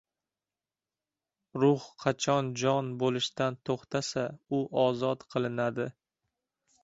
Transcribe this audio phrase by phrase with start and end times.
[1.63, 4.25] Ruh qachon jon bo‘lishdan to‘xtasa,
[4.61, 5.89] u ozod qilinadi.